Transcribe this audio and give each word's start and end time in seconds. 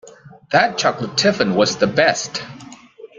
That 0.51 0.79
chocolate 0.79 1.15
tiffin 1.15 1.53
was 1.53 1.77
the 1.77 1.85
best! 1.85 2.41